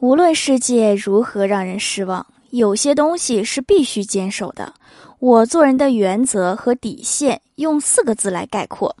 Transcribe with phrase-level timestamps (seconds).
[0.00, 4.72] 无论世界如何让人失望，有些东西是必须坚守的。
[5.18, 8.94] 我做人的原则和底线，用四个字来概括：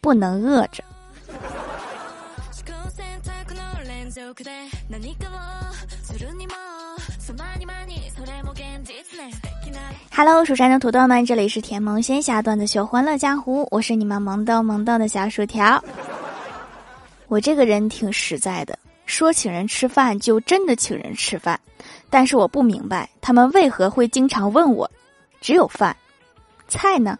[0.00, 0.82] 不能饿着。
[10.10, 15.84] Hello，蜀山的土豆们，这里是甜萌仙侠段子秀欢乐江湖，我是你们萌豆萌豆的小薯条。
[17.28, 18.78] 我这个人挺实在的。
[19.10, 21.58] 说请人吃饭就真的请人吃饭，
[22.08, 24.88] 但是我不明白他们为何会经常问我，
[25.40, 25.94] 只有饭，
[26.68, 27.18] 菜呢？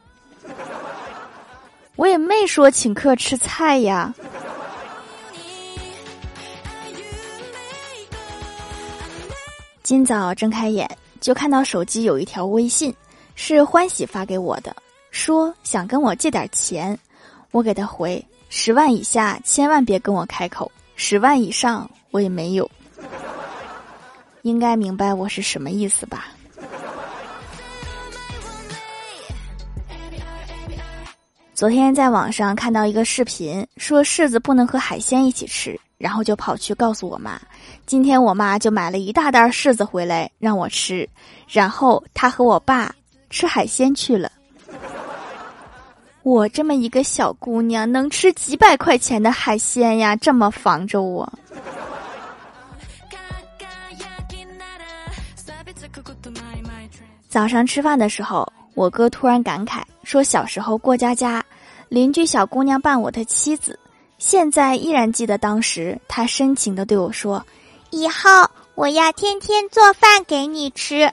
[1.97, 4.15] 我也没说请客吃菜呀。
[9.83, 10.89] 今早睁开眼
[11.21, 12.95] 就看到手机有一条微信，
[13.35, 14.75] 是欢喜发给我的，
[15.11, 16.97] 说想跟我借点钱，
[17.51, 20.71] 我给他回十万以下千万别跟我开口。
[21.03, 22.71] 十万以上我也没有，
[24.43, 26.27] 应该明白我是什么意思吧？
[31.55, 37.41] 昨天在网上看到一个视频，说柿子不能和海鲜一起吃，然后就跑去告诉我妈。
[37.87, 41.09] 今天我妈就买了一大袋柿子回来让我吃，
[41.49, 42.95] 然后她和我爸
[43.31, 44.31] 吃海鲜去了。
[46.23, 50.15] 我这么一个小姑娘，能吃几百块钱的海鲜呀？
[50.15, 51.31] 这么防着我。
[57.29, 61.43] 早上吃饭的时候，我哥突然感慨说：“小时候过家家，
[61.89, 63.79] 邻居小姑娘扮我的妻子，
[64.19, 67.43] 现在依然记得当时他深情的对我说
[67.91, 68.29] ：‘以后
[68.75, 71.11] 我要天天做饭给你吃。’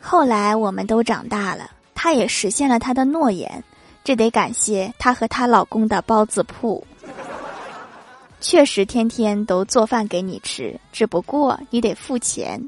[0.00, 1.70] 后来我们都长大了。”
[2.04, 3.64] 她也实现了她的诺言，
[4.04, 6.86] 这得感谢她和她老公的包子铺。
[8.42, 12.62] 确实天天都做饭给你吃，只不过你得付钱。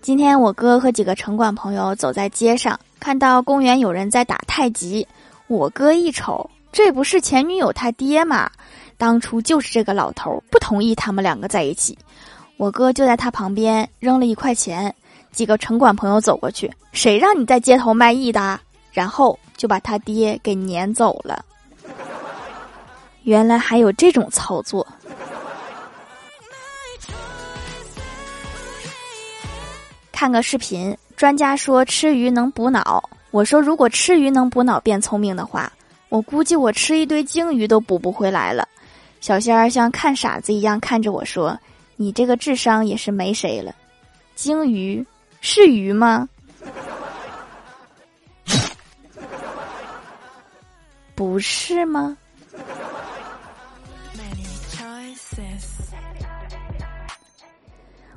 [0.00, 5.04] 今天我哥和几个城管朋友走在街上，看到公园有人在打太极，
[5.48, 8.48] 我哥一瞅，这不是前女友他爹吗？
[8.96, 11.98] 当初就是这个老头不同意他们两个在一起。
[12.58, 14.92] 我哥就在他旁边扔了一块钱，
[15.30, 18.58] 几个城管朋友走过去，谁让你在街头卖艺的？
[18.90, 21.44] 然后就把他爹给撵走了。
[23.22, 24.84] 原来还有这种操作。
[30.10, 33.08] 看个视频，专家说吃鱼能补脑。
[33.30, 35.72] 我说如果吃鱼能补脑变聪明的话，
[36.08, 38.66] 我估计我吃一堆鲸鱼都补不回来了。
[39.20, 41.56] 小仙儿像看傻子一样看着我说。
[42.00, 43.74] 你这个智商也是没谁了，
[44.36, 45.04] 鲸鱼
[45.40, 46.28] 是鱼吗？
[51.16, 52.16] 不是吗？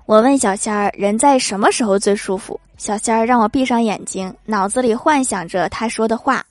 [0.05, 2.59] 我问小仙儿，人在什么时候最舒服？
[2.77, 6.45] 小仙儿让我闭上眼睛，脑子里幻想着他说的话。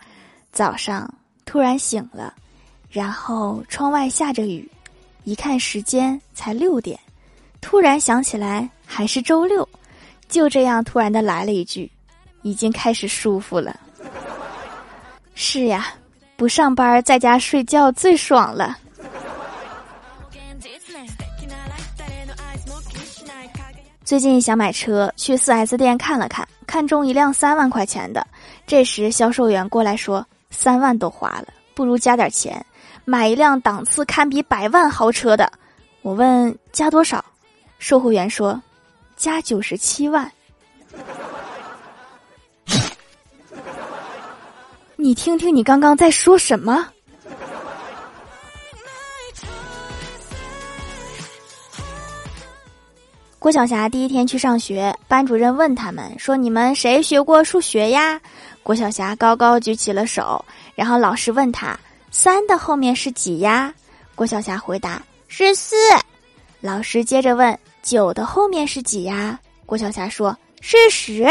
[0.50, 1.08] 早上
[1.44, 2.34] 突然醒了，
[2.90, 4.68] 然后窗外下着雨，
[5.22, 6.98] 一看时间才六点。
[7.60, 9.68] 突然想起来还是周六，
[10.28, 11.90] 就这样突然的来了一句，
[12.42, 13.78] 已经开始舒服了。
[15.34, 15.86] 是呀，
[16.36, 18.76] 不上班在家睡觉最爽了。
[24.04, 28.26] 最近想买车，去四 S 店看了看，看中一辆三万块钱的。
[28.66, 32.64] 这时销售员过来说：“三万都花了，不如加点钱，
[33.04, 35.50] 买一辆档次堪比百万豪车的。”
[36.02, 37.24] 我问：“加多少？”
[37.80, 38.62] 售货员说
[39.16, 40.30] ：“加九十七万。”
[44.96, 46.86] 你听听，你刚刚在说什么？
[53.38, 58.20] 郭晓霞第一天去上学，班主任问他们说：“你们谁学过数学呀？”
[58.62, 61.80] 郭晓霞高高举起了手，然后老师问他
[62.12, 63.72] ：“三的后面是几呀？”
[64.14, 65.74] 郭晓霞回答：“是四。”
[66.60, 67.58] 老师接着问。
[67.82, 69.38] 九的后面是几呀？
[69.66, 71.26] 郭晓霞说是十。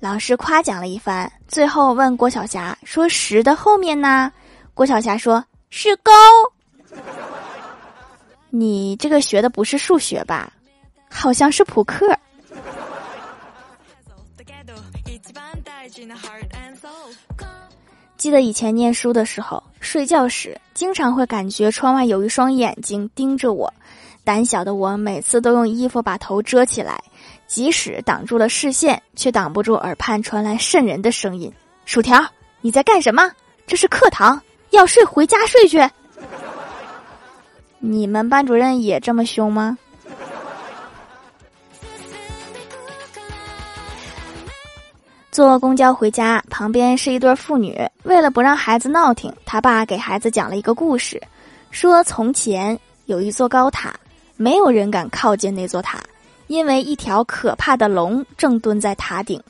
[0.00, 4.32] 老师夸奖了一番，最后问郭晓霞说：“十的后面呢？”
[4.74, 6.12] 郭晓霞说是勾。
[8.50, 10.52] 你这个学的不是数学吧？
[11.10, 12.16] 好像是扑克。
[18.16, 23.72] 记得以前念书的时候，睡觉时经常会感觉窗外有一双眼睛盯着我。
[24.28, 27.02] 胆小的我每次都用衣服把头遮起来，
[27.46, 31.50] 即使挡住了视线，却挡不住耳畔传来渗人的声音
[31.86, 32.22] ：“薯条，
[32.60, 33.32] 你在干什么？
[33.66, 34.38] 这是课堂，
[34.68, 35.80] 要睡回家睡去。
[37.78, 39.78] 你们班主任也这么凶吗？
[45.30, 47.80] 坐公交回家，旁边是一对父女。
[48.02, 51.18] 为了不让孩子闹挺，他爸给孩子讲了一个故事，
[51.70, 53.98] 说从前有一座高塔，
[54.38, 55.98] 没有人敢靠近那座塔，
[56.46, 59.42] 因为一条可怕的龙正蹲在塔顶。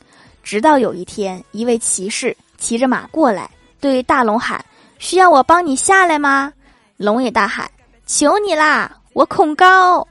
[0.42, 3.50] 直到有一天，一位骑士骑着马过来，
[3.80, 4.64] 对大龙喊
[4.98, 6.50] ：“需要我帮你下来吗？”
[6.96, 7.70] 龙也大喊
[8.06, 10.08] ：“求你啦，我恐高。”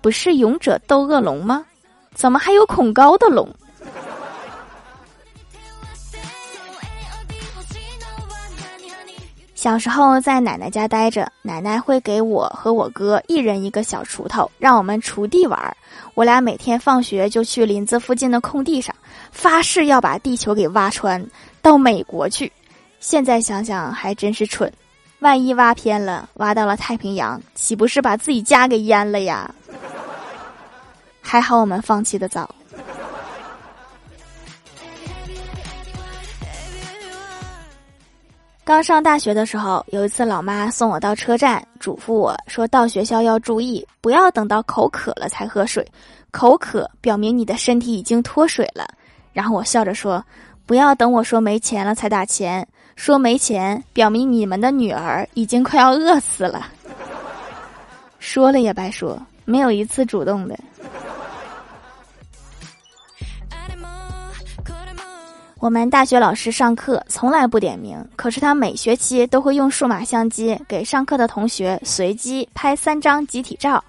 [0.00, 1.66] 不是勇者斗恶龙吗？
[2.14, 3.48] 怎么还有恐高的龙？
[9.62, 15.76] 小时候在奶奶家待着，奶奶会给我和我哥一人一个小锄头，让我们锄地玩儿。
[16.14, 18.92] 我俩每天放学就去林子附近的空地上，
[19.30, 21.24] 发誓要把地球给挖穿，
[21.62, 22.50] 到美国去。
[22.98, 24.68] 现在想想还真是蠢，
[25.20, 29.48] 万一挖偏了，挖到了太平洋，岂不是把自己家给淹了呀？
[31.22, 32.52] 还好我们放弃的早。
[38.64, 45.84] 刚上大学的时候，有一次老妈送我到车站，嘱咐我说到学校要注意，不要等到口渴了才喝水，
[46.30, 48.88] 口渴表明你的身体已经脱水了。
[49.32, 50.24] 然后我笑着说，
[50.64, 56.68] 不要等我说没钱了才打钱，说没钱表明你们的女儿已经快要饿死了。
[58.20, 60.56] 说了也白说，没有一次主动的。
[65.62, 73.82] 我们大学老师上课从来不点名，可是他每学期都会用数码相机给上课的同学随机拍三张集体照，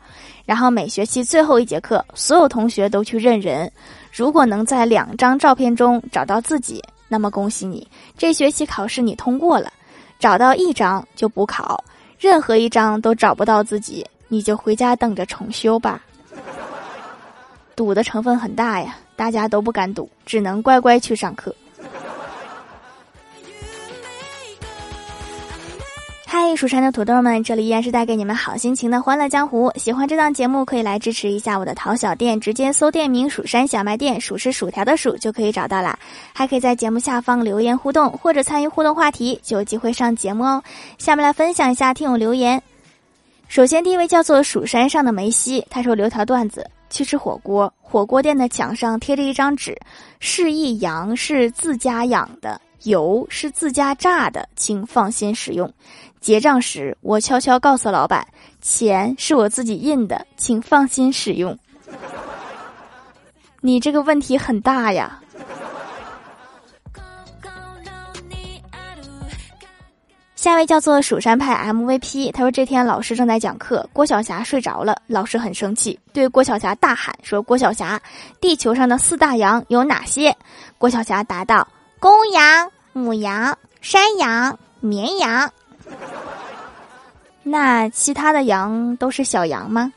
[0.46, 3.72] 然后每学期最后一节课，所有同学都去认人。
[4.12, 9.68] 如果能在两张照片中找到自己，那么恭喜你，这学期考试你通过了；
[10.20, 11.84] 找到一张就补考，
[12.20, 16.00] 任何一张都找不到自己，你就回家等着重修吧。
[17.76, 21.52] 赌的成分很大呀，大家都不敢赌，只能乖乖去上课。
[26.36, 29.72] 嗨，蜀山的土豆们，这里依然是带给你们好心情的欢乐江湖。
[29.76, 35.96] 喜欢这档节目，可以来支持一下我的淘小店，直接搜店名“蜀山小卖店”，数是薯条的数就可以找到啦。
[36.34, 40.64] 还可以在节目下方留言互动，或者参与互动话题，就有机会上节目哦。
[40.98, 42.60] 下面来分享一下听友留言。
[43.48, 49.78] 首先，第一位叫做蜀山上的梅西，他说留条段子：去吃火锅，火锅店的墙上贴着一张纸，
[50.20, 55.72] 示意羊是自家养的，油是自家榨的，请放心使用。
[56.20, 58.26] 结账时，我悄悄告诉老板，
[58.62, 61.58] 钱是我自己印的，请放心使用。
[63.62, 65.20] 你这个问题很大呀。
[70.36, 78.02] 下一位叫做蜀山派 MVP，他说这天老师正在讲课，郭晓霞睡着了，老师很生气，对郭晓霞大喊说：“郭晓霞，
[78.42, 80.36] 地球上的四大洋有哪些？”
[80.78, 81.66] 郭晓霞答道
[82.04, 85.50] ：“公羊、母羊、山羊、绵羊。”
[87.44, 89.94] 那其他的羊都是小羊吗？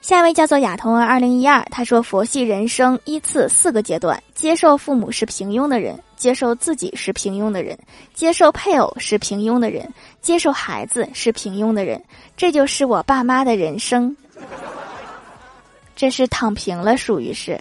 [0.00, 7.76] 下一位叫做亚童儿二零一二，他说：“佛系人生依次四个阶段：接受父母是平庸的人，接受自己是平庸的人，
[8.14, 12.00] 接受配偶是平庸的人，接受孩子是平庸的人。
[12.36, 14.16] 这就是我爸妈的人生。
[15.98, 17.60] 这是躺平了，属于是。”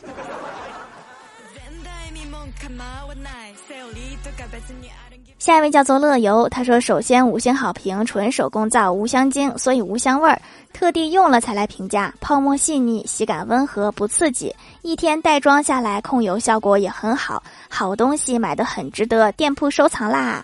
[5.40, 10.40] 下一位叫做乐游，他说：“首先五星好评，纯手工皂，无香精，所以无香味儿，
[10.74, 12.14] 特地用了才来评价。
[12.20, 17.42] 泡沫细腻，洗感温和，不刺激，一天带妆下来，控油效果也很好。
[17.70, 20.44] 好东西买的很值得，店铺收藏啦。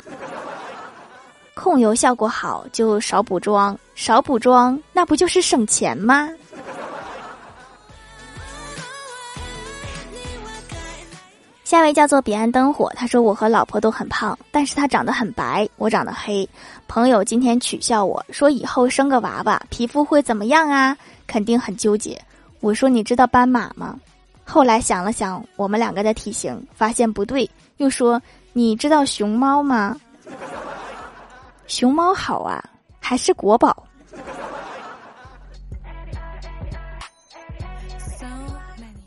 [1.53, 6.29] 控油效果好就少补妆，少补妆那不就是省钱吗？”
[11.73, 16.47] 下位叫做彼岸灯火，他说我和老婆都很胖，但是他长得很白，我长得黑。
[16.87, 20.95] 朋友今天取笑我说以后生个娃娃皮肤会怎么样啊？
[21.25, 22.21] 肯定很纠结。
[22.59, 23.99] 我说你知道斑马吗？
[24.43, 29.99] 后来想了想我们两个的体型，发现不对，又说你知道熊猫吗？
[31.65, 32.63] 熊猫好啊，
[32.99, 33.75] 还是国宝。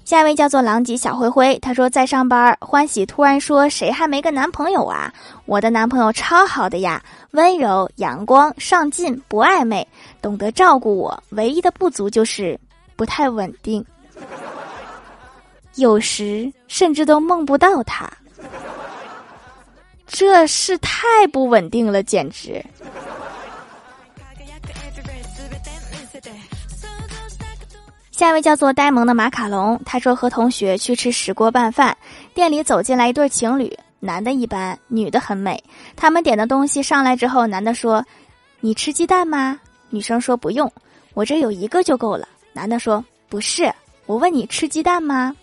[0.07, 5.13] 下一位叫做狼藉小灰灰，他说在上班，欢喜突然说：“谁还没个男朋友啊？”
[5.47, 9.85] 我的男朋友超好的呀，温柔、阳光、上进、不暧昧，
[10.23, 11.21] 懂得照顾我。
[11.31, 12.57] 唯一的不足就是
[12.95, 13.85] 不太稳定。
[15.75, 18.09] 有时甚至都梦不到他。
[20.07, 22.65] 这是太不稳定了，简直。
[28.17, 31.95] 下一位叫做呆萌的马卡龙，他说和同学去吃石锅拌饭，
[32.33, 33.71] 店里走进来一对情侣，
[34.01, 35.63] 男的一般，女的很美。
[35.95, 38.03] 他们点的东西上来之后，男的说
[38.61, 40.73] ：“你吃鸡蛋吗？”女生说：“不用，
[41.13, 43.71] 我这有一个就够了。”男的说：“不是，
[44.07, 45.37] 我问你吃鸡蛋吗？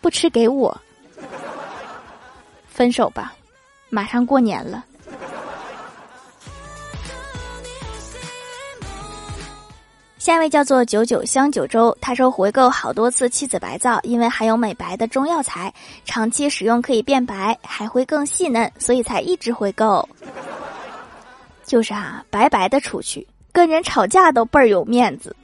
[0.00, 0.80] 不吃给我。”
[2.70, 3.34] 分手吧，
[3.90, 4.84] 马上过年了。
[10.22, 15.74] 下一位叫做九九香九州，他说回购好多次妻子白皂，因为含有美白的中药材，
[16.04, 20.08] 长期使用可以变白，还会更细嫩，所以才一直回购。
[21.64, 25.34] 就是啊，白白的出去，跟人吵架都倍儿有面子。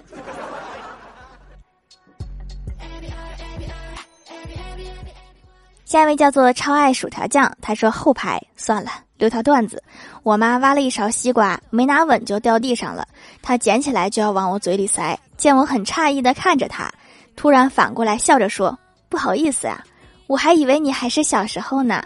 [5.85, 9.83] 下一位叫做超爱薯条酱，他说后排算了，留条段子。
[10.23, 13.07] 我妈挖了一勺西瓜，没拿稳就掉地上了，
[13.43, 15.19] 她捡起来就要往我嘴里塞。
[15.37, 16.91] 见我很诧异的看着她，
[17.37, 19.85] 突然反过来笑着说：“不好意思啊，
[20.27, 22.03] 我还以为你还是小时候呢。”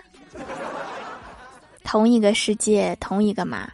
[1.84, 3.68] 同一个世界，同一个妈。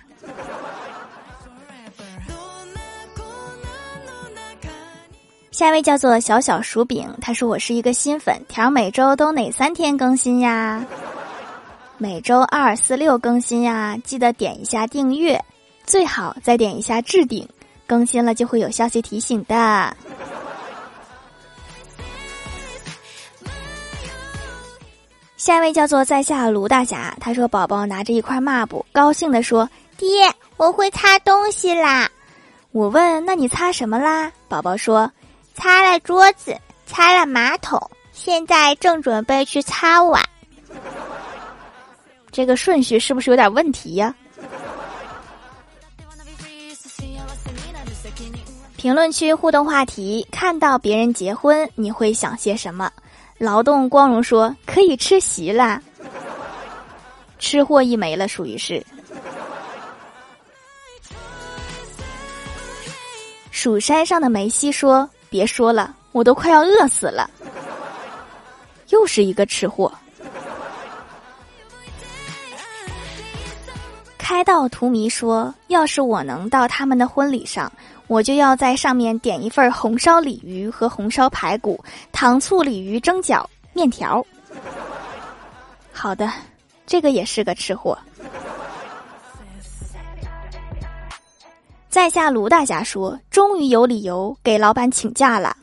[5.50, 10.84] 下一位叫做小小薯饼，他说我是一个新粉，条每周都哪三天更新呀？
[12.00, 15.44] 每周二、四、六更新呀，记得点一下订阅，
[15.84, 17.48] 最好再点一下置顶，
[17.88, 19.96] 更新了就会有消息提醒的。
[25.36, 30.08] 下一位叫做在下卢大侠，他说宝宝拿着一块抹布，高兴的说：“爹，
[30.56, 32.08] 我会擦东西啦！”
[32.70, 35.10] 我问：“那你擦什么啦？”宝宝说。
[35.54, 40.22] 擦了桌子，擦了马桶，现在正准备去擦碗。
[42.38, 44.14] 这个顺序是不是有点问题呀？
[48.76, 52.92] 评论区互动话题：看到别人结婚，你会想些什么？
[53.38, 55.82] 劳动光荣说可以吃席啦，
[57.40, 58.86] 吃货一枚了，属于是。
[63.50, 65.10] 蜀山上的梅西说。
[65.28, 67.28] 别说了，我都快要饿死了。
[68.90, 69.92] 又是一个吃货。
[74.28, 77.72] 开道荼蘼说：“要是我能到他们的婚礼上，
[78.08, 81.82] 我就要在上面点一份红烧鲤鱼和红烧排骨、
[82.12, 83.42] 糖醋鲤鱼蒸饺、
[83.72, 84.22] 面条。”
[85.94, 86.30] 好的，
[86.86, 87.98] 这个也是个吃货。
[91.88, 95.56] 在下卢大侠说：“终于有理由给老板请假了。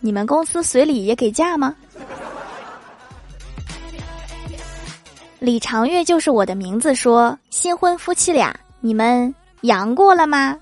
[0.00, 1.72] 你们公司随礼也给假吗？”
[5.46, 6.92] 李长月就是我的名字。
[6.92, 10.58] 说：“新婚夫妻俩，你们阳过了吗？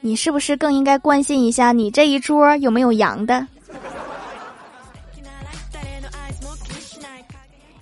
[0.00, 3.44] 你是不是更应该关心一下你这一桌有没有阳的？”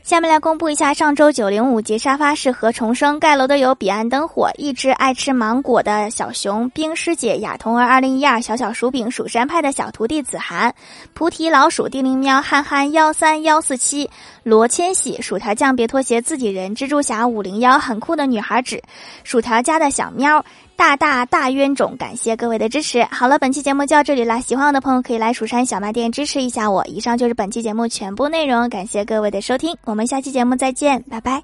[0.06, 10.72] 下面来公布一下上周九零五节沙发是何重生盖楼的有彼岸灯火，一只爱吃芒果的小熊冰师姐雅童儿二零一二小小薯饼蜀山派的小徒弟子涵
[11.12, 14.08] 菩提老鼠叮铃喵憨憨幺三幺四七
[14.44, 18.80] 罗千玺薯条酱别拖鞋自己人蜘蛛侠五零幺很酷的女孩纸
[19.24, 20.44] 薯条家的小喵。
[20.76, 23.02] 大大大冤种，感谢各位的支持。
[23.04, 24.40] 好了，本期节目就到这里了。
[24.40, 26.84] 喜欢我的朋友可以来蜀山小卖店支持一下我。
[26.86, 31.42] 以上就是本期节目全部内容，感谢各位的收听，我们下期节目再见，拜拜。